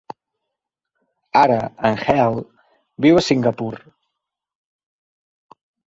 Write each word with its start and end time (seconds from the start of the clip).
Ara, 1.41 1.59
en 1.91 2.01
Heal 2.07 2.41
viu 3.07 3.23
a 3.23 3.25
Singapore. 3.29 3.83